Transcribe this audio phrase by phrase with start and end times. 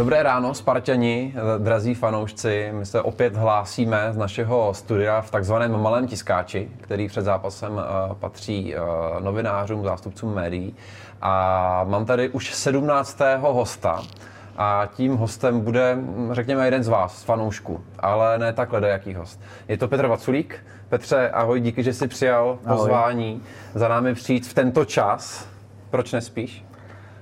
[0.00, 2.70] Dobré ráno, Spartani, drazí fanoušci.
[2.72, 8.14] My se opět hlásíme z našeho studia v takzvaném malém tiskáči, který před zápasem uh,
[8.14, 8.82] patří uh,
[9.20, 10.74] novinářům, zástupcům médií.
[11.20, 13.18] A mám tady už 17.
[13.40, 14.02] hosta.
[14.56, 15.98] A tím hostem bude,
[16.32, 19.40] řekněme, jeden z vás, z fanoušků, ale ne takhle jaký host.
[19.68, 20.64] Je to Petr Vaculík.
[20.88, 23.40] Petře, ahoj, díky, že jsi přijal pozvání ahoj.
[23.74, 25.48] za námi přijít v tento čas.
[25.90, 26.64] Proč nespíš?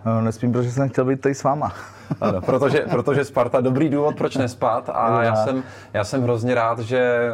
[0.04, 1.72] No, nespím, protože jsem chtěl být tady s váma.
[2.20, 5.62] Ano, protože, protože Sparta dobrý důvod, proč nespat a já jsem,
[5.92, 7.30] já jsem hrozně rád, že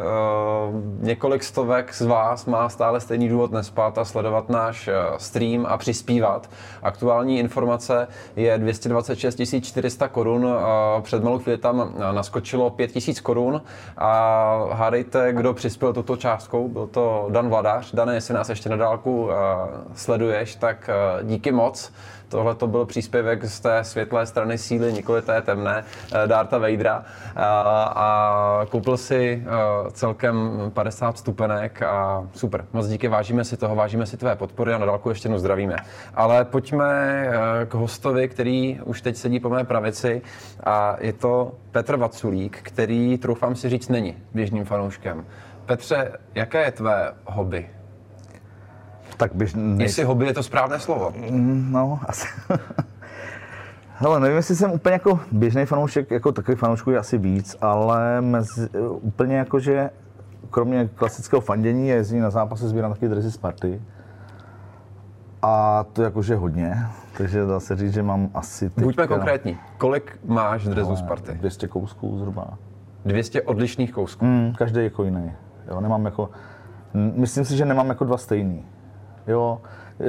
[0.69, 5.65] uh, několik stovek z vás má stále stejný důvod nespat a sledovat náš uh, stream
[5.69, 6.49] a přispívat.
[6.83, 10.53] Aktuální informace je 226 400 korun, uh,
[11.01, 13.61] před malou chvíli tam naskočilo 5 000 korun
[13.97, 17.93] a hádejte, kdo přispěl tuto částkou, byl to Dan Vladář.
[17.93, 19.31] Dane, jestli nás ještě na dálku uh,
[19.93, 21.91] sleduješ, tak uh, díky moc.
[22.29, 27.05] Tohle to byl příspěvek z té světlé strany síly, nikoli té temné, eh, Darta Vadera.
[27.35, 32.65] A, a koupil si eh, celkem 50 stupenek a super.
[32.73, 35.75] Moc díky, vážíme si toho, vážíme si tvé podpory a nadálku ještě jednou zdravíme.
[36.15, 36.91] Ale pojďme
[37.27, 40.21] eh, k hostovi, který už teď sedí po mé pravici
[40.63, 45.25] a je to Petr Vaculík, který, troufám si říct, není běžným fanouškem.
[45.65, 47.69] Petře, jaké je tvé hobby?
[49.17, 49.53] tak běž...
[49.77, 51.13] Jestli hobby je to správné slovo.
[51.29, 52.27] Mm, no, asi.
[53.97, 58.21] Hele, nevím, jestli jsem úplně jako běžný fanoušek, jako takový fanoušků je asi víc, ale
[58.21, 58.69] mezi,
[59.01, 59.89] úplně jako, že
[60.49, 63.81] kromě klasického fandění jezdí na zápasy, sbírám taky dresy Sparty.
[65.41, 66.77] A to jakože hodně,
[67.17, 68.69] takže dá se říct, že mám asi...
[68.69, 69.57] Teďka, Buďme konkrétní.
[69.77, 71.31] Kolik máš dresů Sparty?
[71.31, 72.57] 200 kousků zhruba.
[73.05, 74.25] 200 odlišných kousků?
[74.25, 75.31] Mm, každý jako jiný.
[75.67, 76.29] Jo, nemám jako...
[76.93, 78.65] Myslím si, že nemám jako dva stejný
[79.27, 79.61] jo,
[79.99, 80.05] e,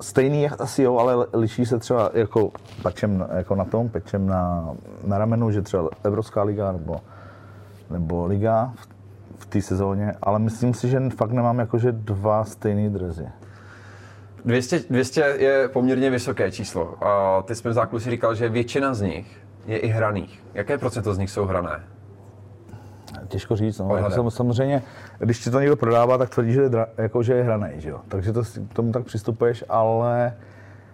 [0.00, 2.50] stejný asi jo, ale liší se třeba jako
[2.82, 4.74] pačem jako na tom, pečem na,
[5.04, 7.00] na ramenu, že třeba Evropská liga nebo,
[7.90, 8.88] nebo liga v,
[9.38, 13.28] v té sezóně, ale myslím si, že fakt nemám jakože dva stejný drezy.
[14.44, 17.04] 200, 200 je poměrně vysoké číslo.
[17.06, 20.42] A ty jsme v zákulisí říkal, že většina z nich je i hraných.
[20.54, 21.95] Jaké procento z nich jsou hrané?
[23.28, 24.10] Těžko říct, no.
[24.10, 24.82] Jsem, samozřejmě,
[25.18, 27.90] když ti to někdo prodává, tak tvrdí, že je, dra, jako, že je hraný, že
[27.90, 28.00] jo.
[28.08, 30.34] Takže to, k tomu tak přistupuješ, ale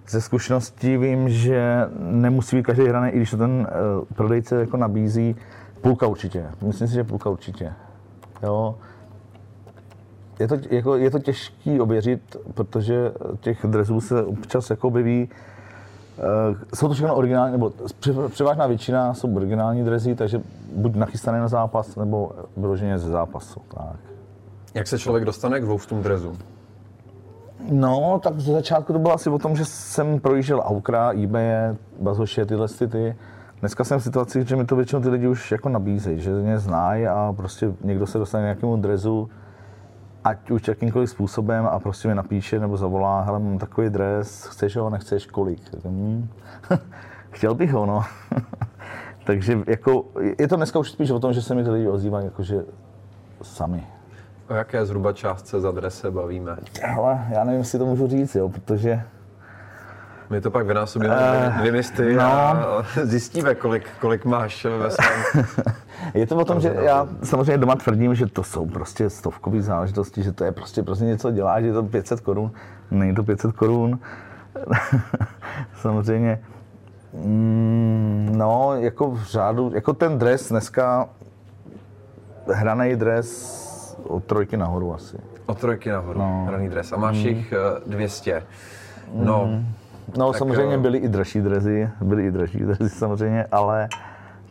[0.08, 4.76] ze zkušeností vím, že nemusí být každý hraný, i když to ten uh, prodejce jako
[4.76, 5.36] nabízí.
[5.80, 6.46] Půlka určitě.
[6.62, 7.72] Myslím si, že půlka určitě.
[8.42, 8.74] Jo.
[10.40, 15.28] Je to, jako, je to těžký ověřit, protože těch dresů se občas jako objeví
[16.74, 17.72] jsou to všechno originální, nebo
[18.28, 20.40] převážná většina jsou originální dresy, takže
[20.76, 23.60] buď nachystané na zápas, nebo vyloženě ze zápasu.
[23.74, 23.96] Tak.
[24.74, 26.36] Jak se člověk dostane k dvoustům drezu?
[27.70, 32.46] No, tak ze začátku to bylo asi o tom, že jsem projížděl Aukra, eBay, Bazoše,
[32.46, 33.16] tyhle ty.
[33.60, 36.58] Dneska jsem v situaci, že mi to většinou ty lidi už jako nabízejí, že mě
[36.58, 39.28] znají a prostě někdo se dostane k nějakému drezu,
[40.24, 44.76] ať už jakýmkoliv způsobem a prostě mi napíše nebo zavolá, hele, mám takový dres, chceš
[44.76, 45.84] ho, nechceš, kolik?
[45.84, 46.28] Hmm.
[47.30, 48.04] Chtěl bych ho, no.
[49.24, 50.04] Takže jako,
[50.38, 52.64] je to dneska už spíš o tom, že se mi ty lidi ozývají jakože
[53.42, 53.86] sami.
[54.50, 56.56] O jaké zhruba částce za dres se bavíme?
[56.96, 59.02] Ale já nevím, jestli to můžu říct, jo, protože
[60.32, 61.16] my to pak vynásobíme
[61.48, 62.22] uh, dvě misty no.
[62.22, 65.44] a zjistíme, kolik, kolik máš ve svém.
[66.14, 70.22] je to o tom, že já samozřejmě doma tvrdím, že to jsou prostě stovkové záležitosti,
[70.22, 72.50] že to je prostě prostě něco dělá, že je to 500 korun.
[72.90, 73.98] Není to 500 korun.
[75.80, 76.40] samozřejmě.
[77.12, 81.08] Mm, no, jako v řádu, jako ten dres dneska,
[82.52, 83.62] hraný dres
[84.08, 85.16] od trojky nahoru asi.
[85.46, 86.44] Od trojky nahoru, no.
[86.48, 86.92] hraný dres.
[86.92, 87.26] A máš mm.
[87.26, 87.54] jich
[87.86, 88.42] 200.
[89.14, 89.66] No, mm.
[90.18, 93.88] No tak samozřejmě byly i dražší drezy, byly i dražší drezy samozřejmě, ale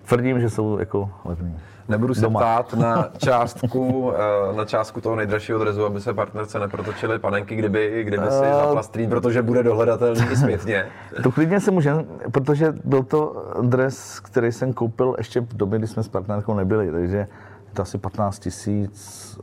[0.06, 1.60] tvrdím, že jsou jako levný.
[1.88, 2.40] Nebudu se Doma.
[2.40, 4.14] ptát na částku,
[4.52, 8.66] eh, na částku toho nejdražšího drezu, aby se partnerce neprotočily panenky, kdyby, kdyby si uh,
[8.66, 10.86] zaplastrý, protože bude dohledatelný i zpětně.
[11.24, 11.94] To klidně se může,
[12.32, 16.92] protože byl to dres, který jsem koupil ještě v době, kdy jsme s partnerkou nebyli,
[16.92, 17.28] takže
[17.74, 19.38] to asi 15 tisíc,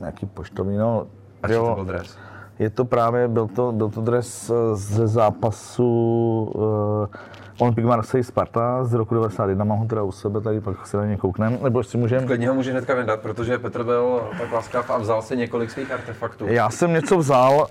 [0.00, 1.06] nějaký poštovní, no.
[1.42, 2.18] A jo, to byl dres?
[2.58, 5.84] Je to právě, byl to, byl to dres eh, ze zápasu
[6.54, 7.06] uh,
[7.58, 11.06] Olympic Marseille Sparta z roku 91, mám ho teda u sebe, tady pak se na
[11.06, 12.26] ně koukneme, nebo si můžeme...
[12.26, 15.92] Klidně ho může hnedka vyndat, protože Petr byl tak láskav a vzal si několik svých
[15.92, 16.46] artefaktů.
[16.46, 17.66] Já jsem něco vzal,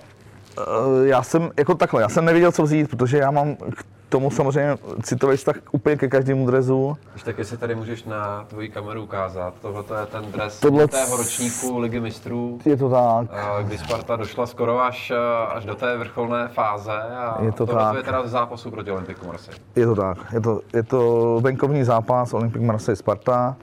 [1.02, 4.76] já jsem, jako takhle, já jsem nevěděl, co vzít, protože já mám k tomu samozřejmě
[5.02, 6.96] citový vztah úplně ke každému drezu.
[7.10, 10.88] Když tak jestli tady můžeš na tvoji kameru ukázat, tohle je ten dres Tohle...
[10.88, 12.58] tého ročníku Ligy mistrů.
[12.64, 13.26] Je to tak.
[13.62, 15.12] Kdy Sparta došla skoro až,
[15.54, 17.96] až do té vrcholné fáze a je to tak.
[17.96, 19.60] je teda z zápasu proti Olympiku Marseille.
[19.76, 20.18] Je to tak.
[20.32, 23.56] Je to, je to venkovní zápas Olympik Marseille Sparta.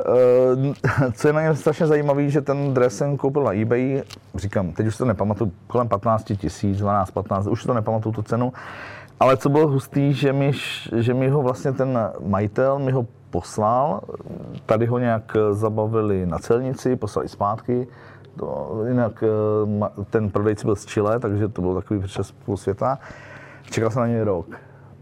[0.00, 4.02] Eh, co je na něm strašně zajímavé, že ten dres jsem koupil na eBay,
[4.34, 8.52] říkám, teď už to nepamatuju, kolem 15 tisíc, 12, 15, už to nepamatuju tu cenu,
[9.20, 10.52] ale co bylo hustý, že mi,
[10.96, 14.00] že mi ho vlastně ten majitel mi ho poslal,
[14.66, 17.86] tady ho nějak zabavili na celnici, poslali zpátky,
[18.36, 22.98] to, jinak eh, ten prodejce byl z Chile, takže to bylo takový přes půl světa.
[23.70, 24.46] Čekal jsem na něj rok.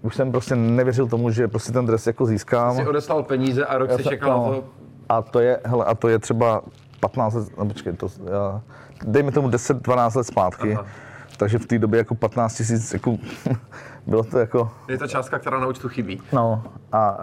[0.02, 2.76] Už jsem prostě nevěřil tomu, že prostě ten dres jako získám.
[2.76, 4.64] Jsi odeslal peníze a rok si čekal no, na to
[5.08, 6.62] a to je, hele, a to je třeba
[7.00, 8.60] 15 let, no počkej, to, já,
[9.04, 10.74] dejme tomu 10-12 let zpátky.
[10.74, 10.86] Aha.
[11.36, 13.16] Takže v té době jako 15 tisíc, jako,
[14.06, 14.70] bylo to jako...
[14.88, 16.22] Je to částka, která na účtu chybí.
[16.32, 16.62] No
[16.92, 17.18] a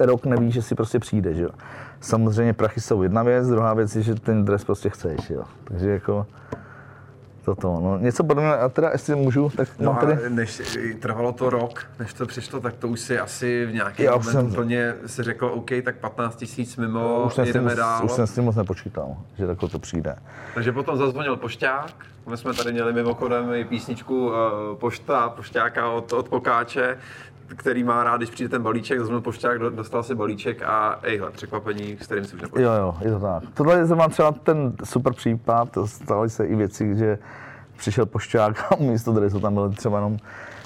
[0.00, 1.50] e, rok neví, že si prostě přijde, že jo.
[2.00, 5.44] Samozřejmě prachy jsou jedna věc, druhá věc je, že ten dres prostě chceš, jo.
[5.64, 6.26] Takže jako
[7.44, 7.80] toto.
[7.80, 10.30] No, něco podobného, a teda jestli můžu, tak no mám tady...
[10.30, 10.62] než
[11.00, 14.32] trvalo to rok, než to přišlo, tak to už si asi v nějaký Já moment
[14.32, 14.46] jsem...
[14.46, 18.04] úplně si řekl, OK, tak 15 tisíc mimo, no, už jsem jdeme moc, dál.
[18.04, 20.16] Už jsem s tím moc nepočítal, že takhle to přijde.
[20.54, 21.94] Takže potom zazvonil pošťák,
[22.30, 24.34] my jsme tady měli mimochodem i písničku uh,
[24.74, 26.98] Pošta, pošťáka od, od Pokáče,
[27.56, 31.96] který má rád, když přijde ten balíček, zazvonil pošťák, dostal si balíček a ejhle, překvapení,
[32.00, 32.42] s kterým si už.
[32.56, 33.42] Jo, jo, je to tak.
[33.54, 37.18] Tohle je zrovna třeba ten super případ, staly se i věci, že
[37.76, 40.16] přišel pošťák a místo dresu tam byl třeba jenom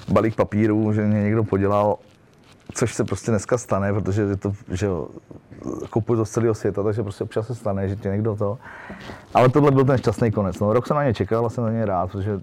[0.08, 1.96] balík papírů, že mě někdo podělal,
[2.75, 5.08] což se prostě dneska stane, protože je to, že jo,
[5.90, 8.58] kupuju to z celého světa, takže prostě občas se stane, že tě někdo to.
[9.35, 10.61] Ale tohle byl ten šťastný konec.
[10.61, 12.40] No, rok jsem na ně čekal a jsem na ně rád, protože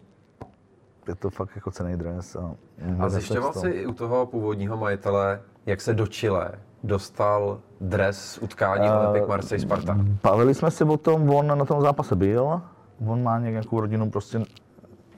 [1.07, 2.35] je to fakt jako cený dres.
[2.35, 2.55] A,
[2.99, 6.51] a zjišťoval jsi i u toho původního majitele, jak se do Chile
[6.83, 9.97] dostal dres z utkání uh, Olympic Marseille Sparta?
[10.23, 12.61] Bavili jsme se o tom, on na tom zápase byl,
[13.07, 14.45] on má nějakou rodinu, prostě,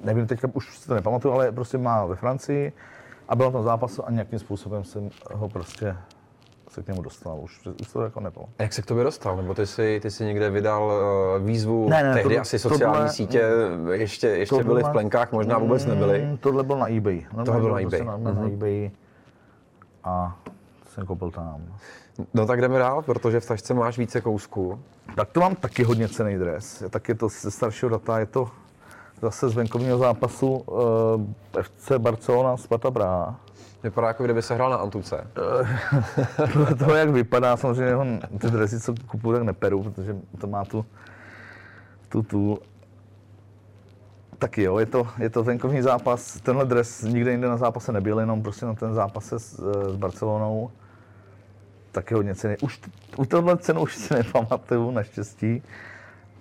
[0.04, 2.74] nevím, teďka už si to nepamatuju, ale prostě má ve Francii
[3.30, 5.96] a byl na tom zápasu a nějakým způsobem jsem ho prostě
[6.78, 8.56] se k němu dostal, už, už to jako nepamatuju.
[8.60, 9.38] Jak se k tobě dostal?
[9.38, 12.96] Nebo ty jsi, ty jsi někde vydal uh, výzvu, ne, ne, tehdy tohle, asi sociální
[12.96, 13.44] tohle, sítě
[13.92, 16.38] ještě, ještě byly v plenkách, možná vůbec mm, nebyly?
[16.40, 17.26] Tohle byl na eBay.
[17.46, 18.06] Tohle byl na eBay.
[18.06, 18.54] Na, na, mm-hmm.
[18.54, 18.92] eBay
[20.04, 20.40] a
[20.86, 21.64] jsem koupil tam.
[22.34, 24.80] No tak jdeme dál, protože v tašce máš více kousků.
[25.16, 26.84] Tak to mám taky hodně cený dres.
[26.90, 28.50] Tak je to ze staršího data, je to
[29.22, 30.80] zase z venkovního zápasu uh,
[31.58, 33.40] eh, FC Barcelona Sparta Praha.
[33.84, 35.28] Vypadá jako kdyby se hrál na Antuce.
[36.54, 40.66] Podle toho, jak vypadá, samozřejmě on, ty dresy, co kupuju, tak neperu, protože to má
[40.66, 40.86] tu,
[42.10, 42.60] tu, tu
[44.40, 46.42] tak jo, je to, je to venkovní zápas.
[46.42, 49.54] Tenhle dres nikde jinde na zápase nebyl, jenom prostě na ten zápas s,
[49.92, 50.72] s Barcelonou
[51.92, 52.58] taky hodně ceny.
[52.58, 52.82] Už
[53.18, 55.64] u tohle cenu už si nepamatuju, naštěstí,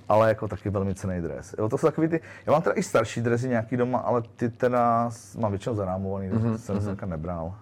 [0.09, 1.55] ale jako taky velmi cený dres.
[1.59, 4.49] Jo, to jsou takový ty, já mám teda i starší dresy nějaký doma, ale ty
[4.49, 6.55] teda mám většinou zarámovaný, mm-hmm.
[6.55, 7.09] jsem se mm-hmm.
[7.09, 7.55] nebral.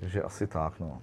[0.00, 0.98] Takže asi tak, no.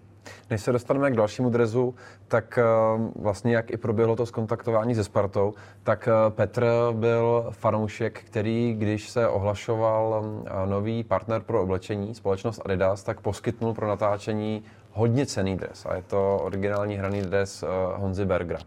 [0.49, 1.95] Než se dostaneme k dalšímu drezu,
[2.27, 2.59] tak
[2.97, 8.75] uh, vlastně jak i proběhlo to skontaktování se Spartou, tak uh, Petr byl fanoušek, který,
[8.77, 15.25] když se ohlašoval uh, nový partner pro oblečení, společnost Adidas, tak poskytnul pro natáčení hodně
[15.25, 17.63] cený dres a je to originální hraný dres
[17.95, 18.59] Honzy Bergera.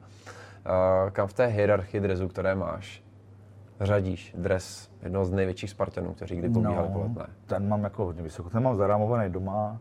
[1.12, 3.04] Kam v té hierarchii dresu, které máš,
[3.80, 7.26] řadíš dres jednoho z největších Spartanů, kteří kdy pobíhali no, po letné?
[7.46, 9.78] Ten mám jako hodně vysoko, ten mám zarámovaný doma.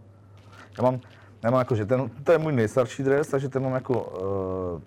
[0.77, 0.99] Já mám,
[1.43, 4.81] já mám jako, že ten, to je můj nejstarší dres, takže ten mám jako uh,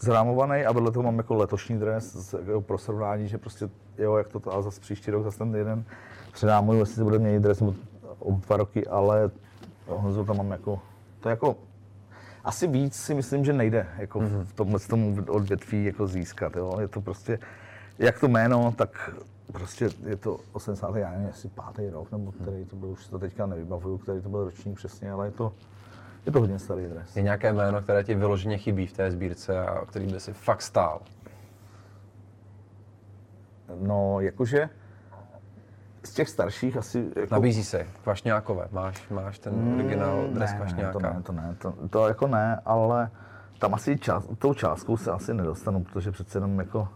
[0.00, 4.28] zrámovaný a vedle toho mám jako letošní dres jako pro srovnání, že prostě jo, jak
[4.28, 5.84] to, a zase příští rok zase ten jeden
[6.32, 7.62] předámuju, jestli se bude měnit dres
[8.18, 9.30] o dva roky, ale
[9.86, 10.80] Honzu tam mám jako
[11.20, 11.56] to jako
[12.44, 14.44] asi víc si myslím, že nejde jako mm-hmm.
[14.44, 16.56] v tomhle tomu odvětví jako získat.
[16.56, 16.76] Jo.
[16.80, 17.38] Je to prostě,
[17.98, 19.10] jak to jméno, tak
[19.52, 20.96] prostě je to 80.
[20.96, 24.28] já nevím, jestli pátý rok, nebo který to byl, už to teďka nevybavuju, který to
[24.28, 25.52] byl ročník přesně, ale je to,
[26.26, 27.16] je to hodně starý dres.
[27.16, 30.62] Je nějaké jméno, které ti vyloženě chybí v té sbírce a který by si fakt
[30.62, 31.00] stál?
[33.80, 34.68] No, jakože
[36.02, 37.10] z těch starších asi...
[37.16, 37.34] Jako...
[37.34, 38.68] Nabízí se, Kvašňákové.
[38.72, 40.98] Máš, máš ten mm, originál dres ne, Kvašňáka?
[40.98, 43.10] Ne, to ne, to ne, to, to jako ne, ale
[43.58, 46.88] tam asi čas, tou částkou se asi nedostanu, protože přece jenom jako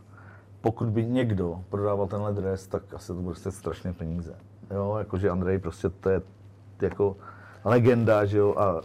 [0.60, 4.34] pokud by někdo prodával tenhle dres, tak asi to bude stát strašně peníze.
[4.70, 6.22] Jo, jakože Andrej prostě to je
[6.82, 7.16] jako
[7.64, 8.80] legenda, že jo, a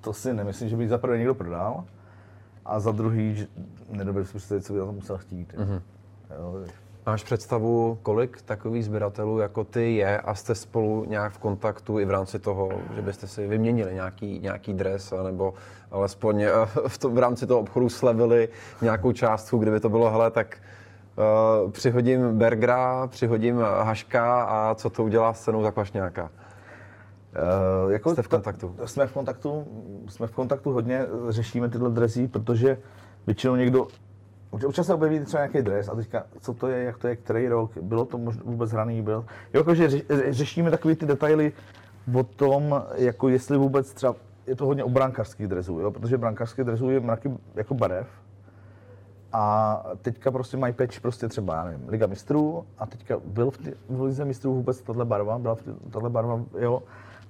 [0.00, 1.84] to si nemyslím, že by za prvé někdo prodal,
[2.64, 3.46] a za druhý, že
[3.90, 5.54] nedovedu si představit, co by to musel chtít.
[5.54, 5.80] Mm-hmm.
[6.38, 6.64] Jo.
[7.08, 12.04] Máš představu, kolik takových sběratelů jako ty je a jste spolu nějak v kontaktu i
[12.04, 15.54] v rámci toho, že byste si vyměnili nějaký, nějaký dres, nebo
[15.90, 16.50] alespoň eh,
[16.88, 18.48] v, to, v rámci toho obchodu slevili
[18.82, 20.56] nějakou částku, kdyby to bylo, hele, tak
[21.64, 26.22] uh, přihodím Bergera, přihodím Haška a co to udělá s cenou za kvašňáka?
[26.22, 28.74] Uh, jako Jste v kontaktu?
[28.78, 29.66] Ta, jsme v kontaktu,
[30.08, 32.78] jsme v kontaktu hodně, řešíme tyhle dresy, protože
[33.26, 33.86] většinou někdo
[34.50, 37.48] Občas se objeví třeba nějaký dres a teďka, co to je, jak to je, který
[37.48, 39.24] rok, bylo to možná vůbec hraný, byl.
[39.54, 39.88] Jo, jakože
[40.28, 41.52] řešíme takové ty detaily
[42.14, 44.14] o tom, jako jestli vůbec třeba,
[44.46, 48.06] je to hodně o brankářských dresů, jo, protože brankářských dresů je mraky jako barev.
[49.32, 53.58] A teďka prostě mají peč prostě třeba, já nevím, Liga mistrů a teďka byl v,
[53.58, 55.56] tý, v Lize mistrů vůbec tahle barva, byla
[55.90, 56.82] tahle barva, jo,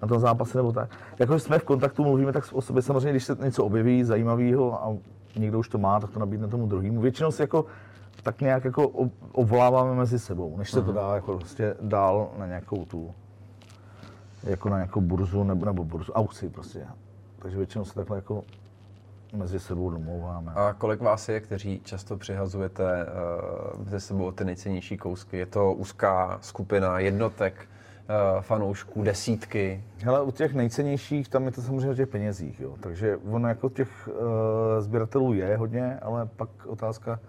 [0.03, 0.91] na tom zápase nebo tak.
[1.19, 4.97] Jako jsme v kontaktu, mluvíme tak o sobě, samozřejmě, když se něco objeví zajímavého a
[5.39, 7.01] někdo už to má, tak to nabídne tomu druhému.
[7.01, 7.65] Většinou si jako
[8.23, 8.89] tak nějak jako
[9.33, 13.15] ovláváme mezi sebou, než se to dá jako prostě dál na nějakou tu,
[14.43, 16.87] jako na nějakou burzu nebo, nebo burzu, aukci prostě.
[17.39, 18.45] Takže většinou se takhle jako
[19.37, 20.53] mezi sebou domlouváme.
[20.55, 25.37] A kolik vás je, kteří často přihazujete uh, ze sebou ty nejcennější kousky?
[25.37, 27.69] Je to úzká skupina jednotek?
[28.09, 29.85] Uh, fanoušků, desítky.
[30.03, 32.75] Hele, u těch nejcennějších, tam je to samozřejmě o těch penězích, jo.
[32.81, 34.17] Takže ono jako těch uh,
[34.81, 37.21] sběratelů je hodně, ale pak otázka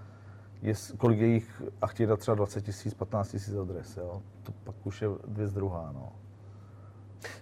[0.61, 4.21] je, kolik je jich a chtějí dát třeba 20 tisíc, 15 tisíc adres, jo.
[4.43, 6.11] To pak už je věc druhá, no.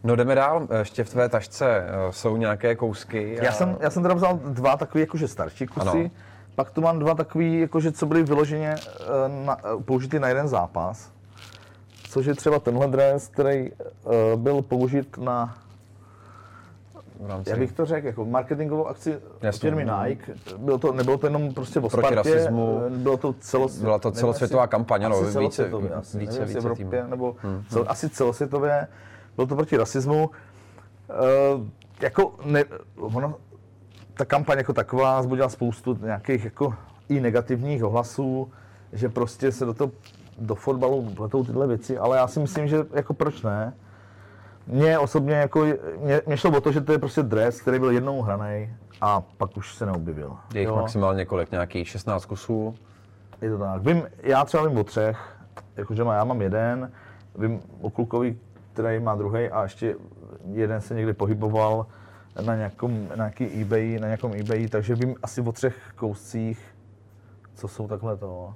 [0.04, 3.40] No jdeme dál, ještě v tvé tašce uh, jsou nějaké kousky.
[3.40, 3.44] A...
[3.44, 6.10] Já, jsem, já jsem teda vzal dva takové jakože starší kusy, ano.
[6.56, 8.76] pak tu mám dva takové, jakože co byly vyloženě
[9.46, 11.17] na, použity na jeden zápas
[12.10, 15.58] což je třeba tenhle dres, který uh, byl použit na
[17.20, 17.50] v rámci...
[17.50, 19.88] Já bych to řekl, jako marketingovou akci Jasně, firmy.
[20.04, 20.34] Nike.
[20.58, 22.82] Bylo to, nebylo to jenom prostě o Proti Spartě, rasismu.
[22.86, 23.78] Eh, bylo to celos...
[23.78, 27.64] Byla to celosvětová kampaň, ano, více, celosvětově, asi, více, nevím, více Evropě, nebo hmm.
[27.70, 28.88] cel, asi celosvětově.
[29.36, 30.30] Bylo to proti rasismu.
[30.30, 31.68] Uh,
[32.02, 32.64] jako ne,
[32.96, 33.36] ono,
[34.14, 36.74] ta kampaň jako taková zbudila spoustu nějakých jako
[37.10, 38.52] i negativních ohlasů,
[38.94, 39.92] že prostě se do toho
[40.38, 43.74] do fotbalu pletou tyhle věci, ale já si myslím, že jako proč ne.
[44.68, 45.66] Mně osobně jako,
[45.98, 49.22] mě, mě šlo o to, že to je prostě dres, který byl jednou hraný a
[49.22, 50.38] pak už se neobjevil.
[50.54, 52.76] Je jich maximálně kolik, nějakých 16 kusů?
[53.42, 53.82] Je to tak.
[53.82, 55.38] Vím, já třeba vím o třech,
[55.78, 56.92] jakože má, já mám jeden,
[57.38, 58.38] vím o klukovi,
[58.74, 59.96] který má druhý a ještě
[60.52, 61.86] jeden se někdy pohyboval
[62.46, 66.60] na nějakom, na nějaký eBay, na nějakom eBay, takže vím asi o třech kouscích,
[67.56, 68.54] co jsou takhle to.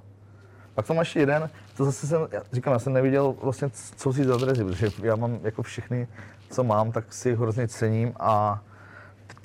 [0.74, 4.24] Pak tam ještě jeden, to zase jsem, já říkám, já jsem neviděl vlastně, co si
[4.24, 6.08] za dresy, protože já mám jako všechny,
[6.50, 8.62] co mám, tak si hrozně cením a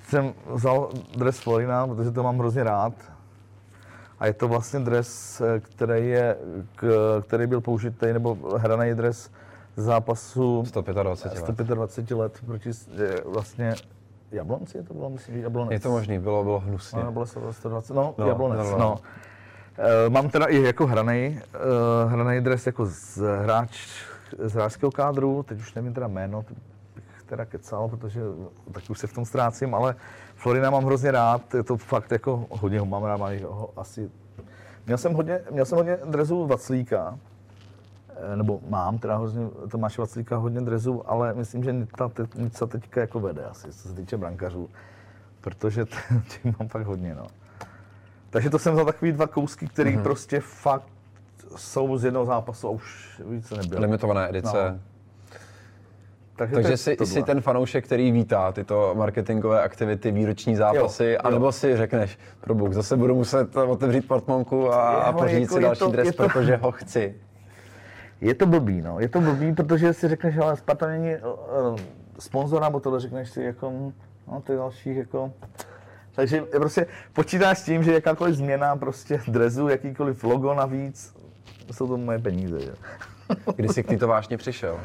[0.10, 2.94] jsem vzal dres Florina, protože to mám hrozně rád.
[4.20, 6.38] A je to vlastně dres, který, je,
[7.22, 9.32] který byl použitý, nebo hraný dres
[9.76, 11.40] zápasu 125 let.
[11.40, 12.70] 125 let proti
[13.26, 13.74] vlastně
[14.32, 15.72] Jablonci, to bylo, myslím, Jablonec.
[15.72, 17.04] Je to možný, bylo, bylo hnusně.
[17.04, 18.78] No, bylo 120, no, no Jablonec, no.
[18.78, 18.96] no.
[19.78, 21.40] Uh, mám teda i jako hraný,
[22.06, 23.88] uh, hraný dres jako z, hráč,
[24.40, 26.46] z hráčského kádru, teď už nevím teda jméno,
[26.96, 28.22] bych teda kecal, protože
[28.72, 29.96] tak už se v tom ztrácím, ale
[30.36, 34.10] Florina mám hrozně rád, je to fakt jako hodně ho mám rád, mám ho asi...
[34.86, 37.20] Měl jsem hodně, měl jsem hodně drezů Vaclíka,
[38.10, 43.02] eh, nebo mám teda hrozně, Tomáše Vaclíka hodně drezů, ale myslím, že ta Nica teďka
[43.02, 44.70] jako vede asi, co se týče brankařů,
[45.42, 45.86] protože
[46.28, 47.28] těch mám fakt hodně, no.
[48.30, 50.04] Takže to jsem za takový dva kousky, které mm-hmm.
[50.04, 50.88] prostě fakt
[51.56, 53.82] jsou z jednoho zápasu a už více nebyly.
[53.82, 54.72] Limitované edice.
[54.72, 54.80] No.
[56.36, 61.46] Takže, Takže jsi, jsi ten fanoušek, který vítá tyto marketingové aktivity, výroční zápasy, jo, anebo
[61.46, 61.52] jo.
[61.52, 65.80] si řekneš, pro Bůh, zase budu muset otevřít portmonku a, a pořídit jako si další
[65.80, 67.16] to, dres, to, protože ho chci.
[68.22, 69.00] Je to blbý, no.
[69.00, 71.78] Je to blbý, protože si řekneš, ale Sparta není uh,
[72.20, 73.94] sponzor, nebo tohle řekneš si jako,
[74.28, 75.34] no ty další jako
[76.18, 81.16] takže prostě počítáš s tím, že jakákoliv změna prostě drezu, jakýkoliv logo navíc,
[81.72, 82.60] jsou to moje peníze.
[82.60, 82.74] Že?
[83.56, 84.80] Kdy jsi k této vášně přišel?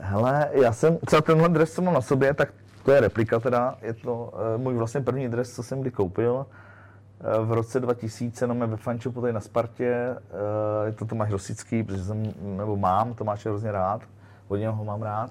[0.00, 2.52] Hele, já jsem, třeba tenhle dres, co mám na sobě, tak
[2.84, 6.34] to je replika teda, je to uh, můj vlastně první dres, co jsem kdy koupil.
[6.34, 11.82] Uh, v roce 2000 no, ve fanshopu tady na Spartě, uh, je to Tomáš Rosický,
[11.82, 14.02] protože jsem, nebo mám, Tomáš je hrozně rád,
[14.48, 15.30] hodně ho mám rád.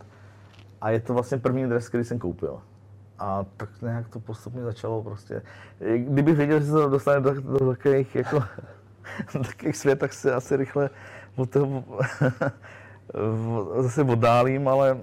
[0.81, 2.61] A je to vlastně první dres, který jsem koupil.
[3.21, 5.41] A tak nějak to postupně začalo prostě.
[5.97, 8.43] Kdybych věděl, že se to dostane do, do takových jako
[9.45, 10.89] takových svět, tak se asi rychle
[11.35, 11.83] od toho
[13.81, 14.97] zase oddálím, ale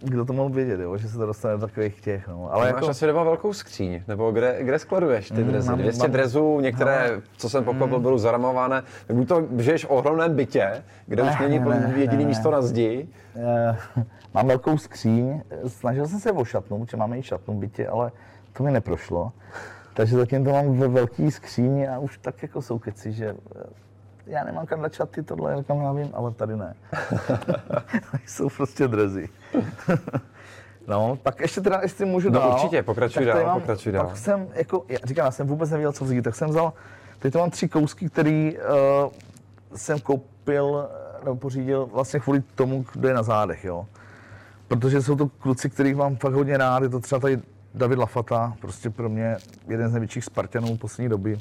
[0.00, 0.96] kdo to mohl vědět, jo?
[0.96, 2.28] že se to dostane do takových těch.
[2.28, 2.52] No.
[2.52, 2.88] Ale Máš jako...
[2.88, 5.68] asi doma velkou skříň, nebo kde, kde skladuješ ty mm, drezy?
[5.68, 8.02] Mám, 200 mám, drezů, některé, no, co jsem pochopil, mm.
[8.02, 8.82] byly zaramované.
[9.06, 12.56] Tak to žiješ v ohromném bytě, kde ne, už není ne, jediný ne, místo ne.
[12.56, 13.08] na zdi.
[13.96, 17.88] Uh, mám velkou skříň, snažil jsem se o šatnu, protože máme i šatnu v bytě,
[17.88, 18.12] ale
[18.52, 19.32] to mi neprošlo.
[19.94, 23.26] Takže zatím to mám ve velký skříni a už tak jako jsou keci, že
[23.56, 23.62] eh,
[24.28, 26.74] já nemám šaty, tohle, kam já vím, ale tady ne.
[28.26, 29.28] jsou prostě drezy.
[30.86, 32.52] no, pak ještě teda, jestli můžu no, dál.
[32.52, 34.06] určitě, pokračuj dál, mám, pokračuj dál.
[34.06, 36.72] Pak jsem, jako, já říkám, já jsem vůbec nevěděl, co vzít, tak jsem vzal,
[37.18, 39.12] teď to mám tři kousky, který uh,
[39.74, 40.88] jsem koupil,
[41.24, 43.86] nebo pořídil vlastně kvůli tomu, kdo je na zádech, jo.
[44.68, 47.38] Protože jsou to kluci, kterých mám fakt hodně rád, je to třeba tady
[47.74, 49.36] David Lafata, prostě pro mě
[49.68, 51.38] jeden z největších Spartanů poslední doby.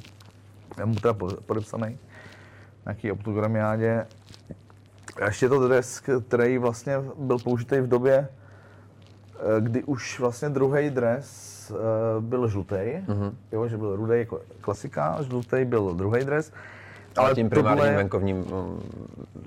[0.77, 1.13] Já mu teda
[1.45, 1.97] podepsaný
[2.87, 4.05] nějaký optogramiádě.
[5.21, 10.89] A ještě to dres, který vlastně byl použitý v době, eh, kdy už vlastně druhý
[10.89, 11.27] dres
[11.71, 13.31] eh, byl žlutý, mm-hmm.
[13.51, 16.53] jo, že byl rudý jako klasika, žlutý byl druhý dres.
[17.17, 18.81] Ale tím primárním tohle, venkovním mm,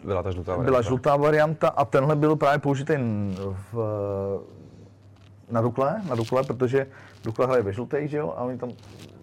[0.04, 0.70] byla ta žlutá varianta.
[0.70, 2.94] Byla žlutá varianta a tenhle byl právě použitý
[3.72, 3.74] v,
[5.50, 6.86] na Dukle, na Dukle, protože
[7.24, 8.70] Dukle hraje ve žlutý, že jo, a oni tam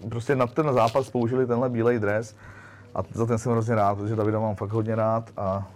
[0.09, 2.35] prostě na ten zápas použili tenhle bílej dres
[2.97, 5.67] a za ten jsem hrozně rád, protože Davida mám fakt hodně rád a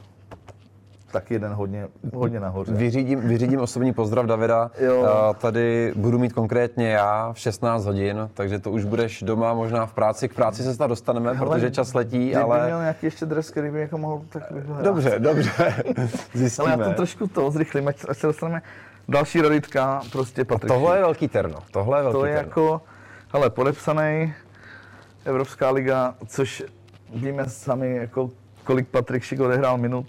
[1.12, 2.74] taky jeden hodně, hodně nahoře.
[2.74, 4.72] Vyřídím, vyřídím osobní pozdrav Davida.
[4.80, 5.06] Jo.
[5.38, 9.94] Tady budu mít konkrétně já v 16 hodin, takže to už budeš doma, možná v
[9.94, 10.30] práci.
[10.30, 12.66] K práci se snad dostaneme, ale protože čas letí, ale...
[12.66, 15.84] měl nějaký ještě dres, který by jako mohl, tak ho Dobře, dobře,
[16.34, 16.74] zjistíme.
[16.74, 18.62] Ale já to trošku to zrychlím, ať, ať se dostaneme.
[19.10, 20.72] Další raditka, prostě Patrik.
[20.72, 22.50] A tohle je velký terno, tohle je velký To je terno.
[22.50, 22.82] jako,
[23.34, 24.34] hele, podepsaný
[25.25, 26.63] Evropská liga, což
[27.13, 28.32] víme sami, jako
[28.63, 30.08] kolik Patrik Šik odehrál minut,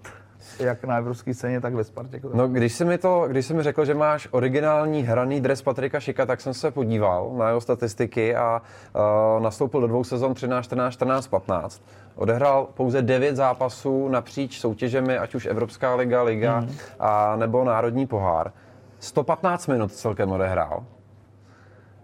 [0.59, 2.17] jak na evropské scéně, tak ve Spartě.
[2.17, 5.63] Jako no, když jsi mi to, když jsi mi řekl, že máš originální hraný dres
[5.63, 8.63] Patrika Šika, tak jsem se podíval na jeho statistiky a
[9.37, 11.83] uh, nastoupil do dvou sezon 13, 14, 14, 15.
[12.15, 16.69] Odehrál pouze 9 zápasů napříč soutěžemi, ať už Evropská liga, liga mm.
[17.01, 18.53] a nebo Národní pohár.
[19.01, 20.85] 115 minut celkem odehrál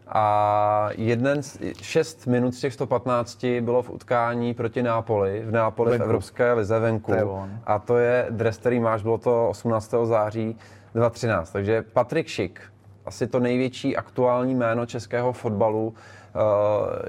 [0.09, 1.41] a jeden,
[1.83, 6.05] šest minut z těch 115 bylo v utkání proti Nápoli, v Nápoli venku.
[6.05, 7.13] v Evropské lize venku.
[7.13, 9.95] To a to je dres, který máš, bylo to 18.
[10.05, 10.57] září
[10.95, 11.51] 2013.
[11.51, 12.61] Takže Patrik Šik,
[13.07, 16.43] asi to největší aktuální jméno českého fotbalu, uh,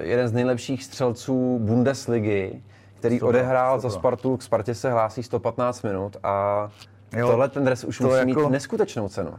[0.01, 2.61] jeden z nejlepších střelců Bundesligy,
[2.99, 6.69] který odehrál za Spartu, k Spartě se hlásí 115 minut a
[7.17, 8.25] jo, tohle ten dres už musí jako...
[8.25, 9.31] mít neskutečnou cenu.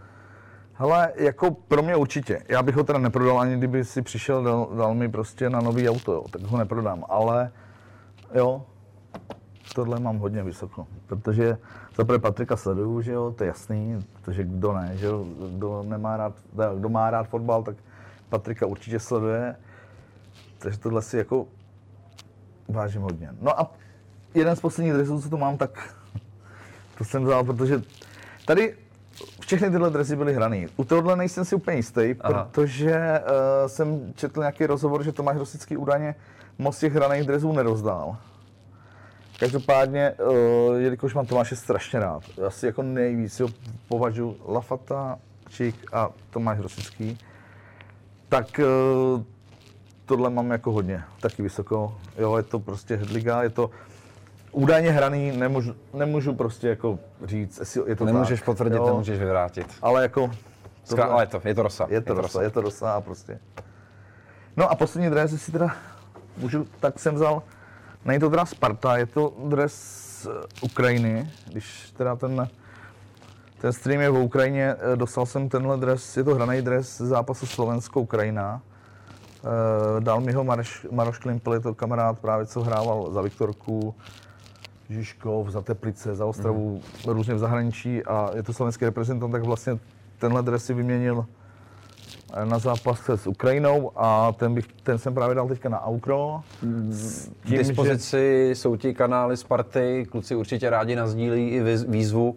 [0.81, 2.43] Hele, jako pro mě určitě.
[2.49, 5.89] Já bych ho teda neprodal, ani kdyby si přišel, dal, dal mi prostě na nový
[5.89, 7.05] auto, jo, tak ho neprodám.
[7.09, 7.53] Ale
[8.35, 8.67] jo,
[9.75, 11.59] tohle mám hodně vysoko, protože
[11.97, 15.25] za prvé Patrika sleduju, že jo, to je jasný, protože kdo ne, že jo,
[15.57, 16.35] kdo, nemá rád,
[16.79, 17.77] kdo má rád fotbal, tak
[18.29, 19.57] Patrika určitě sleduje,
[20.59, 21.47] takže tohle si jako
[22.69, 23.31] vážím hodně.
[23.41, 23.73] No a
[24.35, 25.95] jeden z posledních dresů, co tu mám, tak
[26.99, 27.83] to jsem vzal, protože
[28.47, 28.77] tady
[29.41, 30.67] všechny tyhle dresy byly hraný.
[30.77, 32.49] U tohohle nejsem si úplně jistý, Aha.
[32.51, 36.15] protože uh, jsem četl nějaký rozhovor, že Tomáš Rosický údajně
[36.59, 38.17] moc těch hraných dresů nerozdál.
[39.41, 43.49] Každopádně, uh, jelikož mám Tomáše strašně rád, asi jako nejvíc ho
[43.89, 45.19] považuji Lafata,
[45.49, 47.19] Čík a Tomáš Rosický,
[48.29, 48.61] tak
[49.15, 49.23] uh,
[50.07, 51.99] tohle mám jako hodně, taky vysoko.
[52.19, 53.71] Jo, je to prostě hedliga, je to
[54.53, 59.19] údajně hraný, nemůžu, nemůžu prostě jako říct, jestli je to Nemůžeš tak, potvrdit, jo, nemůžeš
[59.19, 59.67] vyvrátit.
[59.83, 60.31] Ale jako...
[60.89, 61.87] Tohle, ale je to, je to rosa.
[61.91, 63.39] Je to, je to rosa, rosa, je to rosa a prostě.
[64.57, 65.77] No a poslední dres, si teda
[66.37, 67.43] můžu, tak jsem vzal,
[68.05, 70.29] není to teda Sparta, je to dres
[70.63, 72.49] Ukrajiny, když teda ten,
[73.61, 77.47] ten stream je v Ukrajině, eh, dostal jsem tenhle dres, je to hraný dres zápasu
[77.47, 78.61] Slovensko-Ukrajina.
[78.61, 83.95] Eh, dal mi ho Maroš, Maroš Klimpel, je to kamarád právě, co hrával za Viktorku,
[84.91, 86.75] Žižkov, za Teplice, za Ostravu,
[87.07, 87.13] mm.
[87.13, 89.79] různě v zahraničí a je to slovenský reprezentant, tak vlastně
[90.19, 91.27] tenhle dres si vyměnil
[92.35, 96.41] eh, na zápas s Ukrajinou a ten, bych, ten jsem právě dal teďka na Aukro.
[97.43, 98.55] K dispozici že...
[98.55, 102.37] jsou ti kanály Sparty, kluci určitě rádi nazdílí i výzvu uh,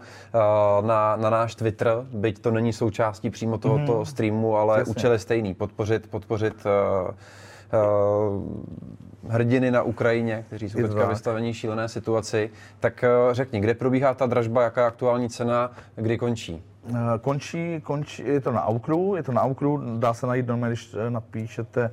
[0.88, 4.06] na, na náš Twitter, byť to není součástí přímo tohoto mm.
[4.06, 4.92] streamu, ale Jasně.
[4.92, 7.12] účel je stejný, podpořit, podpořit uh,
[7.80, 8.44] uh,
[9.30, 12.50] hrdiny na Ukrajině, kteří jsou teďka vystavení šílené situaci.
[12.80, 16.64] Tak uh, řekni, kde probíhá ta dražba, jaká je aktuální cena, kdy končí?
[16.90, 20.68] Uh, končí, končí, je to na Aukru, je to na Aukru, dá se najít doma,
[20.68, 21.92] když napíšete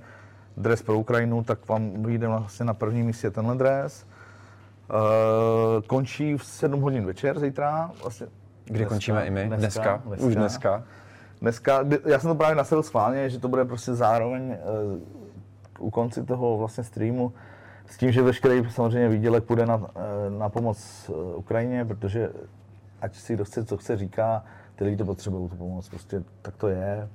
[0.57, 4.07] dres pro Ukrajinu, tak vám vyjde vlastně na první místě tenhle dres.
[4.91, 7.91] Uh, končí v 7 hodin večer zítra.
[8.03, 8.27] Vlastně
[8.65, 9.45] Kdy dneska, končíme i my?
[9.47, 10.27] Dneska, dneska, dneska.
[10.27, 10.83] už dneska.
[11.41, 14.57] dneska, já jsem to právě nasadil schválně, že to bude prostě zároveň
[15.81, 17.33] u konci toho vlastně streamu,
[17.87, 19.91] s tím, že veškerý samozřejmě výdělek půjde na,
[20.39, 22.31] na pomoc Ukrajině, protože
[23.01, 24.45] ať si kdo co chce, říká,
[24.77, 27.09] ty lidi to potřebují, tu pomoc, prostě tak to je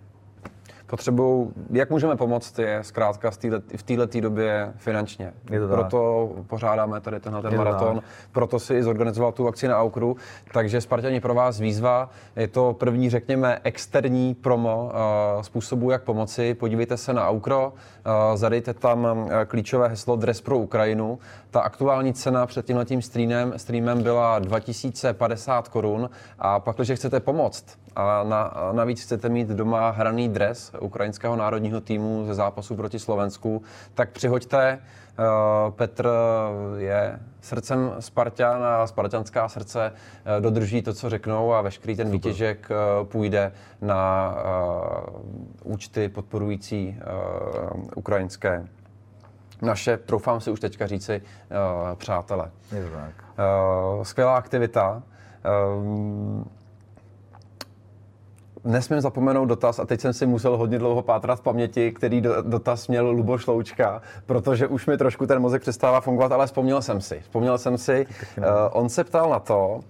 [0.95, 3.31] potřebují, jak můžeme pomoct, je zkrátka
[3.75, 5.33] v této době finančně.
[5.51, 6.45] Je to proto tak.
[6.45, 8.03] pořádáme tady tenhle ten maraton, tak.
[8.31, 10.15] proto si zorganizoval tu akci na Aukru.
[10.53, 14.91] Takže Spartani pro vás výzva, je to první, řekněme, externí promo
[15.35, 16.53] uh, způsobu, jak pomoci.
[16.53, 21.19] Podívejte se na Aukro, uh, zadejte tam uh, klíčové heslo Dress pro Ukrajinu.
[21.51, 27.84] Ta aktuální cena před tímhletím streamem, streamem byla 2050 korun a pak, když chcete pomoct
[27.95, 32.99] a, na, a navíc chcete mít doma hraný dres ukrajinského národního týmu ze zápasu proti
[32.99, 33.61] Slovensku,
[33.93, 34.79] tak přihoďte.
[35.19, 36.09] Uh, Petr
[36.77, 42.13] je srdcem Spartan a spartanská srdce uh, dodrží to, co řeknou a veškerý ten Super.
[42.13, 44.35] výtěžek uh, půjde na
[45.63, 46.99] účty podporující
[47.95, 48.67] ukrajinské
[49.61, 51.21] naše, troufám si už teďka říci,
[51.95, 52.51] přátelé.
[52.71, 53.13] Je to tak.
[54.03, 55.03] Skvělá aktivita.
[58.65, 62.41] Nesmím zapomenout dotaz, a teď jsem si musel hodně dlouho pátrat v paměti, který do,
[62.41, 67.01] dotaz měl Luboš Loučka, protože už mi trošku ten mozek přestává fungovat, ale vzpomněl jsem
[67.01, 67.19] si.
[67.19, 69.81] Vzpomněl jsem si, uh, on se ptal na to, uh,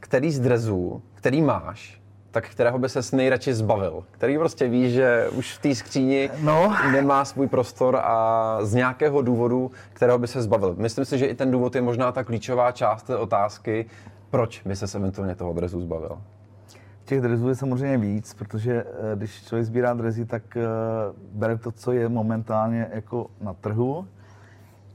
[0.00, 2.00] který z drezů, který máš,
[2.30, 4.04] tak kterého by ses nejradši zbavil?
[4.10, 6.76] Který prostě ví, že už v té skříni no.
[6.92, 10.74] nemá svůj prostor a z nějakého důvodu, kterého by se zbavil.
[10.78, 13.86] Myslím si, že i ten důvod je možná ta klíčová část té otázky,
[14.30, 16.18] proč by se eventuálně toho drezu zbavil
[17.10, 20.62] těch drezů je samozřejmě víc, protože eh, když člověk sbírá drezy, tak eh,
[21.32, 24.06] bere to, co je momentálně jako na trhu,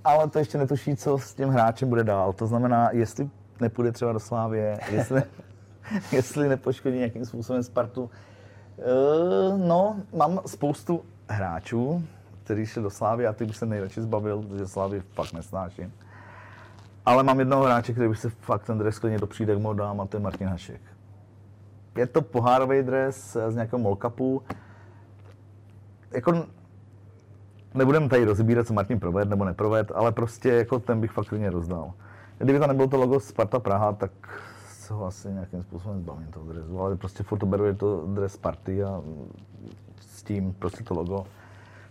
[0.04, 2.34] ale to ještě netuší, co s tím hráčem bude dál.
[2.34, 5.24] To znamená, jestli nepůjde třeba do Slávě, jestli,
[6.12, 8.04] jestli nepoškodí nějakým způsobem Spartu.
[8.04, 12.04] Uh, no, mám spoustu hráčů,
[12.44, 15.94] kteří šli do Slávy a ty bych se nejradši zbavil, protože Slávy fakt nesnáším.
[17.06, 20.06] Ale mám jednoho hráče, který bych se fakt ten dres klidně do přídek dám a
[20.06, 20.95] to je Martin Hašek
[21.98, 24.42] je to pohárový dres z nějakého molkapu.
[26.12, 26.46] Jako
[27.74, 31.50] nebudeme tady rozbírat, co Martin proved nebo neproved, ale prostě jako ten bych fakt klidně
[31.50, 31.94] rozdal.
[32.38, 34.12] Kdyby tam nebylo to logo Sparta Praha, tak
[34.68, 38.08] se ho asi nějakým způsobem zbavím toho dresu, ale prostě furt to beru, je to
[38.08, 39.02] dres Sparty a
[40.00, 41.26] s tím prostě to logo.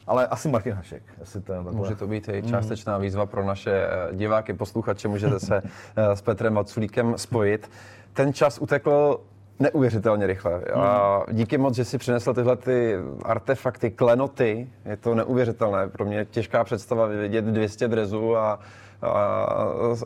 [0.06, 1.02] Ale asi Martin Hašek.
[1.20, 1.72] Jestli to takhle.
[1.72, 5.62] Může to být i částečná výzva pro naše eh, diváky, posluchače, můžete se
[5.96, 7.70] eh, s Petrem Maculíkem spojit.
[8.12, 9.20] Ten čas utekl
[9.60, 10.60] neuvěřitelně rychle.
[10.74, 11.36] A hmm.
[11.36, 15.88] díky moc, že si přinesl tyhle ty artefakty, klenoty, je to neuvěřitelné.
[15.88, 18.58] Pro mě je těžká představa vidět 200 drezů a,
[19.02, 19.46] a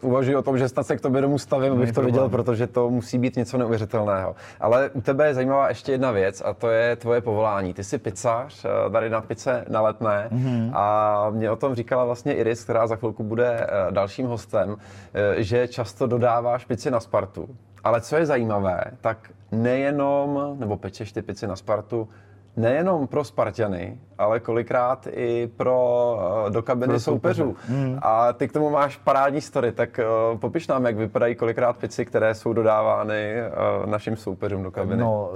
[0.03, 2.91] uvažuji o tom, že snad se k tobě domů stavím, abych to viděl, protože to
[2.91, 4.37] musí být něco neuvěřitelného.
[4.61, 7.75] Ale u tebe je zajímavá ještě jedna věc a to je tvoje povolání.
[7.75, 10.71] Ty jsi pizzař, eh, tady na pice na letné mm-hmm.
[10.75, 14.77] a mě o tom říkala vlastně Iris, která za chvilku bude eh, dalším hostem,
[15.15, 17.49] eh, že často dodáváš pici na Spartu.
[17.85, 22.09] Ale co je zajímavé, tak nejenom, nebo pečeš ty pici na Spartu,
[22.57, 27.57] nejenom pro Spartany, ale kolikrát i pro uh, do kabiny pro soupeřů.
[27.69, 27.99] Hmm.
[28.03, 30.01] A ty k tomu máš parádní story, tak
[30.33, 33.35] uh, popiš nám, jak vypadají kolikrát pici, které jsou dodávány
[33.81, 35.01] uh, našim soupeřům do kabiny.
[35.03, 35.31] No,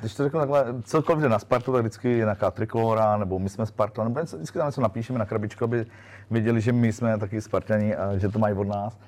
[0.00, 3.48] když to řeknu takhle, cokoliv jde na Spartu, tak vždycky je nějaká trikolora, nebo my
[3.48, 5.86] jsme Sparta, nebo vždycky tam něco napíšeme na krabičku, aby
[6.30, 8.98] věděli, že my jsme taky Spartani a že to mají od nás.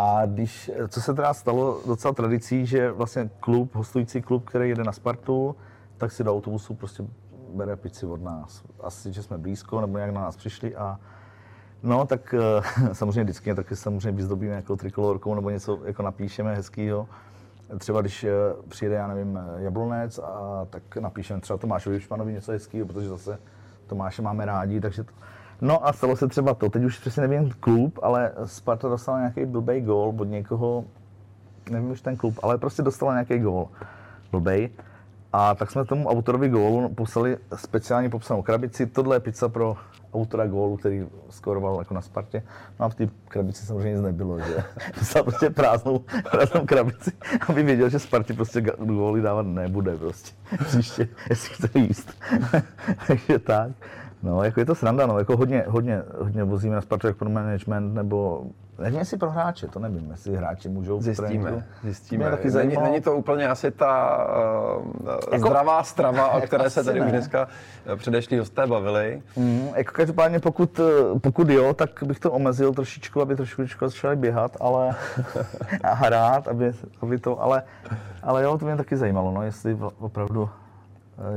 [0.00, 4.84] A když, co se teda stalo docela tradicí, že vlastně klub, hostující klub, který jede
[4.84, 5.56] na Spartu,
[5.96, 7.04] tak si do autobusu prostě
[7.54, 8.62] bere pici od nás.
[8.80, 11.00] Asi, že jsme blízko, nebo nějak na nás přišli a
[11.82, 12.34] No, tak
[12.92, 17.08] samozřejmě vždycky taky samozřejmě vyzdobíme jako trikolorkou nebo něco jako napíšeme hezkýho.
[17.78, 18.30] Třeba když eh,
[18.68, 23.38] přijede, já nevím, Jablonec, a tak napíšeme třeba Tomášovi Španovi něco hezkýho, protože zase
[23.86, 25.12] Tomáše máme rádi, takže to,
[25.60, 29.46] No a stalo se třeba to, teď už přesně nevím klub, ale Sparta dostala nějaký
[29.46, 30.84] blbej gól od někoho,
[31.70, 33.68] nevím už ten klub, ale prostě dostala nějaký gól
[34.30, 34.70] blbej.
[35.32, 38.86] A tak jsme tomu autorovi gólu poslali speciálně popsanou krabici.
[38.86, 39.76] Tohle je pizza pro
[40.14, 42.42] autora gólu, který skoroval jako na Spartě.
[42.80, 44.64] No a v té krabici samozřejmě nic nebylo, že?
[44.98, 47.12] Dostal prostě prázdnou, prázdnou krabici,
[47.48, 50.32] aby věděl, že Spartě prostě góly dávat nebude prostě.
[50.64, 52.22] Příště, jestli chce jíst.
[53.06, 53.70] Takže tak.
[54.22, 57.30] No, jako je to sranda, no, jako hodně, hodně, hodně vozíme na Spartu jak pro
[57.30, 58.44] management, nebo
[58.78, 61.00] nevím, jestli pro hráče, to nevím, jestli hráči můžou.
[61.00, 62.30] Zjistíme, zjistíme.
[62.30, 64.18] Taky není, není, to úplně asi ta
[64.78, 67.48] uh, jako, zdravá strava, o které se tady už dneska
[67.86, 69.22] eh, předešlí hosté bavili.
[69.36, 74.16] Mm, jako každopádně pokud, eh, pokud jo, tak bych to omezil trošičku, aby trošičku začali
[74.16, 74.96] běhat, ale
[75.82, 77.62] a hrát, aby, aby to, ale,
[78.22, 80.48] ale jo, to mě taky zajímalo, no, jestli opravdu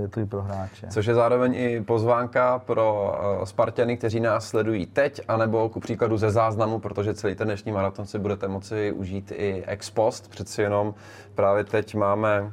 [0.02, 0.88] je to i pro hráče.
[0.88, 6.32] Což je zároveň i pozvánka pro Spartany, kteří nás sledují teď, anebo ku příkladu ze
[6.32, 10.30] záznamu, protože celý ten dnešní maraton si budete moci užít i ex post.
[10.30, 10.94] Přeci jenom
[11.36, 12.52] právě teď máme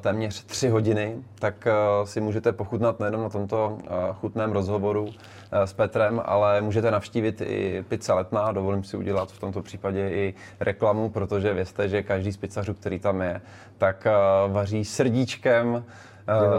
[0.00, 1.68] téměř tři hodiny, tak
[2.04, 3.78] si můžete pochutnat nejenom na tomto
[4.20, 5.08] chutném rozhovoru
[5.52, 8.52] s Petrem, ale můžete navštívit i pizza letná.
[8.52, 12.98] Dovolím si udělat v tomto případě i reklamu, protože vězte, že každý z pizzařů, který
[12.98, 13.40] tam je,
[13.78, 14.06] tak
[14.48, 15.84] vaří srdíčkem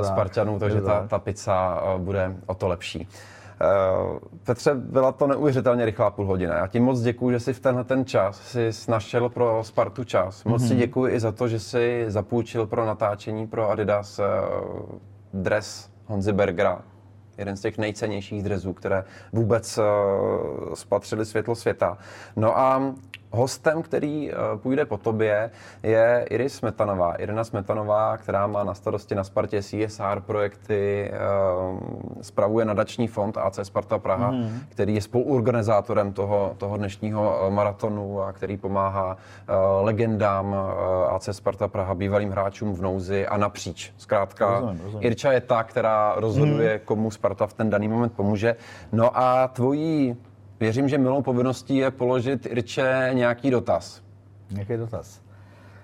[0.02, 3.08] Spartanů, takže ta, ta pizza bude o to lepší.
[4.44, 6.58] Petře, byla to neuvěřitelně rychlá půl hodina.
[6.58, 10.44] Já ti moc děkuji, že jsi v tenhle ten čas si našel pro Spartu čas.
[10.44, 10.68] Moc mm-hmm.
[10.68, 14.20] si děkuji i za to, že jsi zapůjčil pro natáčení pro Adidas
[15.34, 16.82] dres Honzi Bergera,
[17.38, 19.04] jeden z těch nejcennějších drezů, které
[19.34, 19.80] vůbec
[20.74, 21.98] spatřili světlo světa.
[22.36, 22.94] No a
[23.32, 25.52] Hostem, který eh, půjde po tobě,
[25.84, 27.14] je Iris Smetanová.
[27.14, 31.18] Irina Smetanová, která má na starosti na Spartě CSR projekty, eh,
[32.22, 34.60] spravuje nadační fond AC Sparta Praha, mm.
[34.70, 39.18] který je spoluorganizátorem toho, toho dnešního eh, maratonu a který pomáhá
[39.82, 40.56] legendám
[41.10, 43.94] AC Sparta Praha, bývalým hráčům v nouzi a napříč.
[43.98, 45.08] Zkrátka, rozumím, rozumím.
[45.08, 46.80] Irča je ta, která rozhoduje, mm.
[46.86, 48.56] komu Sparta v ten daný moment pomůže.
[48.92, 50.18] No a tvojí
[50.60, 54.02] Věřím, že milou povinností je položit Irče nějaký dotaz.
[54.52, 55.22] Nějaký dotaz.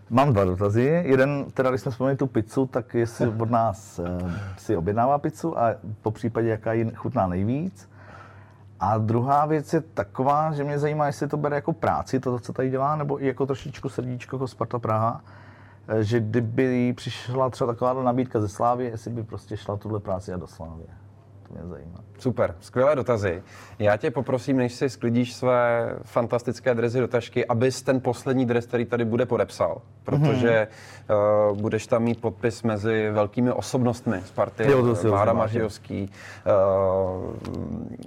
[0.09, 1.03] Mám dva dotazy.
[1.05, 5.59] Jeden, teda když jsme vzpomněli tu pizzu, tak jestli od nás eh, si objednává pizzu
[5.59, 7.89] a po případě jaká jí chutná nejvíc.
[8.79, 12.53] A druhá věc je taková, že mě zajímá, jestli to bere jako práci, to, co
[12.53, 15.21] tady dělá, nebo i jako trošičku srdíčko jako Sparta Praha,
[15.87, 20.33] eh, že kdyby přišla třeba taková nabídka ze Slávy, jestli by prostě šla tuhle práci
[20.33, 20.83] a do Slávy.
[21.47, 21.99] To mě zajímá.
[22.19, 23.43] Super, skvělé dotazy.
[23.79, 28.65] Já tě poprosím, než si sklidíš své fantastické drezy do tašky, abys ten poslední dres,
[28.65, 29.81] který tady bude, podepsal.
[30.03, 30.67] Protože
[31.09, 31.49] mm-hmm.
[31.51, 34.67] uh, budeš tam mít podpis mezi velkými osobnostmi Sparty.
[35.09, 36.11] Mára Matějovský,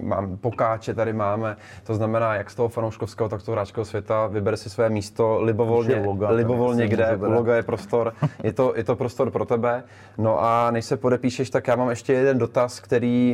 [0.01, 1.57] uh, mám, Pokáče tady máme.
[1.83, 5.41] To znamená, jak z toho fanouškovského, tak z toho hráčského světa, vyber si své místo
[5.41, 8.13] libovolně, loga, libovolně kde, u loga je prostor.
[8.43, 9.83] Je to, je to prostor pro tebe.
[10.17, 13.28] No a než se podepíšeš, tak já mám ještě jeden dotaz, který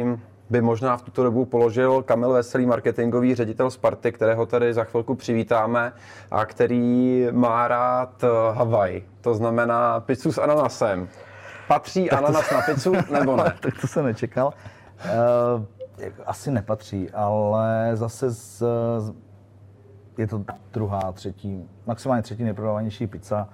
[0.50, 5.16] by možná v tuto dobu položil Kamil Veselý, marketingový ředitel Sparty, kterého tady za chvilku
[5.16, 5.94] přivítáme
[6.32, 11.08] a který má rád eh, Havaj, to znamená pizzu s ananasem.
[11.68, 12.56] Patří tak ananas to...
[12.56, 13.54] na pizzu nebo ne?
[13.60, 14.54] tak to jsem nečekal.
[15.06, 18.64] Uh, asi nepatří, ale zase z,
[20.18, 23.50] je to druhá, třetí, maximálně třetí nejprodávanější pizza,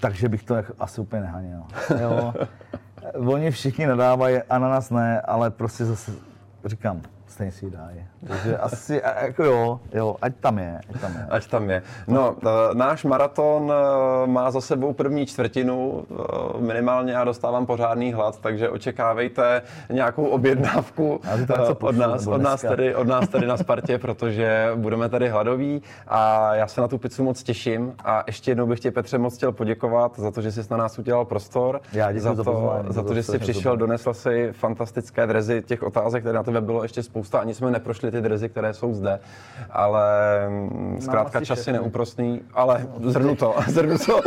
[0.00, 1.62] takže bych to asi úplně nehanil.
[2.00, 2.34] Jo.
[3.18, 6.12] Oni všichni nadávají, ananas ne, ale prostě zase
[6.64, 7.02] říkám,
[7.36, 8.04] stejně si ji dají.
[8.26, 11.26] Takže asi, jako jo, jo, ať tam je, ať tam je.
[11.30, 11.82] Ať tam je.
[12.08, 12.36] No,
[12.74, 18.68] náš maraton e, má za sebou první čtvrtinu, e, minimálně já dostávám pořádný hlad, takže
[18.68, 21.20] očekávejte nějakou objednávku
[21.80, 26.54] od nás, od nás, tady, od nás tady na Spartě, protože budeme tady hladoví a
[26.54, 29.52] já se na tu pizzu moc těším a ještě jednou bych tě Petře moc chtěl
[29.52, 33.14] poděkovat za to, že jsi na nás udělal prostor, já za to, za, za to,
[33.14, 37.25] že jsi přišel, donesl si fantastické drezy těch otázek, které na tebe bylo ještě spousta
[37.26, 39.20] spousta, ani jsme neprošli ty dresy, které jsou zde,
[39.70, 40.04] ale
[40.48, 44.20] mm, zkrátka čas je neúprostný, ale zhrnu to, zhrnu to.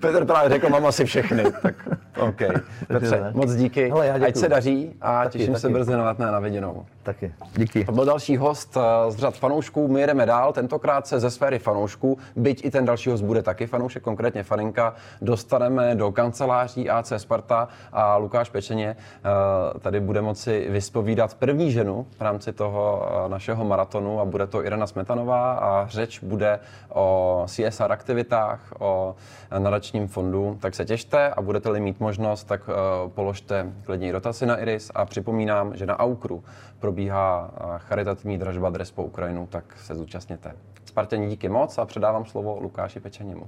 [0.00, 1.74] Petr právě řekl, mám asi všechny, tak
[2.18, 2.40] OK.
[2.88, 5.60] Petře, moc díky, Hele, ať se daří a taky, těším taky.
[5.60, 6.86] se brzy na letné na viděnou.
[7.02, 7.84] Taky, díky.
[7.84, 11.58] To byl další host eh, z řad fanoušků, my jedeme dál, tentokrát se ze sféry
[11.58, 17.12] fanoušků, byť i ten další host bude taky fanoušek, konkrétně faninka, dostaneme do kanceláří AC
[17.16, 23.28] Sparta a Lukáš Pečeně eh, tady bude moci vyspovídat první ženu, v rámci toho eh,
[23.28, 29.16] našeho maratonu a bude to Irena Smetanová a řeč bude o CSR aktivitách, o
[29.58, 34.56] nadačním fondu, tak se těšte a budete-li mít možnost, tak eh, položte klidně dotazy na
[34.56, 36.44] Iris a připomínám, že na Aukru
[36.78, 40.52] probíhá eh, charitativní dražba Dres po Ukrajinu, tak se zúčastněte.
[40.84, 43.46] Spartění díky moc a předávám slovo Lukáši Pečeněmu.